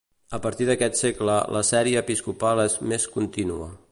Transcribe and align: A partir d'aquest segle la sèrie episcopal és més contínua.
A 0.35 0.37
partir 0.45 0.65
d'aquest 0.69 0.97
segle 1.01 1.35
la 1.57 1.63
sèrie 1.69 2.01
episcopal 2.03 2.65
és 2.65 2.81
més 2.93 3.09
contínua. 3.19 3.73